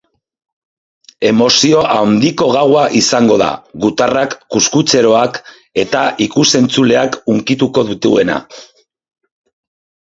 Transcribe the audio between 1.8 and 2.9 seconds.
handiko gaua